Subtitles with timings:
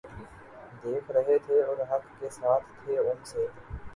[0.83, 3.45] دیکھ رہے تھے اور حق کے ساتھ تھے ان سے